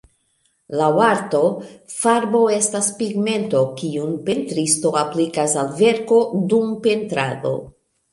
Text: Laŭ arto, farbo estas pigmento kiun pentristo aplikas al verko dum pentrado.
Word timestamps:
Laŭ 0.77 0.85
arto, 1.07 1.41
farbo 1.95 2.39
estas 2.55 2.87
pigmento 3.01 3.61
kiun 3.81 4.15
pentristo 4.29 4.93
aplikas 5.03 5.53
al 5.65 5.69
verko 5.83 6.19
dum 6.55 6.73
pentrado. 6.87 7.53